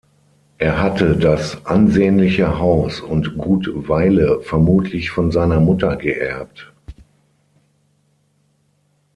Er 0.57 0.81
hatte 0.81 1.15
das 1.15 1.63
ansehnliche 1.67 2.57
Haus 2.57 3.01
und 3.01 3.37
Gut 3.37 3.69
Weile 3.87 4.41
vermutlich 4.41 5.11
von 5.11 5.31
seiner 5.31 5.59
Mutter 5.59 5.95
geerbt. 5.95 6.73